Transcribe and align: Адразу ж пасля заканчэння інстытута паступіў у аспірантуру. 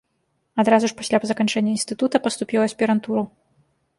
Адразу 0.63 0.85
ж 0.91 0.95
пасля 1.01 1.19
заканчэння 1.31 1.73
інстытута 1.77 2.21
паступіў 2.27 2.59
у 2.65 2.65
аспірантуру. 2.69 3.23